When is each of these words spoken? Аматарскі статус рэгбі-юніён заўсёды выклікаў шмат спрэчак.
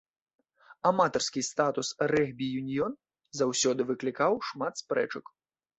Аматарскі 0.91 1.41
статус 1.49 1.87
рэгбі-юніён 2.13 2.99
заўсёды 3.43 3.81
выклікаў 3.93 4.31
шмат 4.51 4.73
спрэчак. 4.85 5.25